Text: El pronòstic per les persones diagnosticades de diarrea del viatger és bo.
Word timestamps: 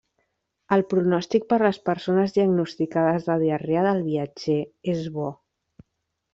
El 0.77 0.83
pronòstic 0.93 1.45
per 1.51 1.59
les 1.63 1.79
persones 1.91 2.33
diagnosticades 2.39 3.29
de 3.29 3.37
diarrea 3.45 3.87
del 3.89 4.03
viatger 4.11 4.59
és 4.97 5.07
bo. 5.21 5.31